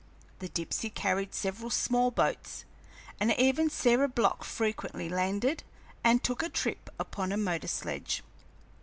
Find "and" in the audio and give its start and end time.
3.19-3.31, 6.03-6.23